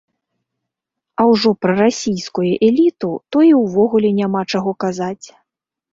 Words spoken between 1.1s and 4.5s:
А ўжо пра расійскую эліту то і ўвогуле няма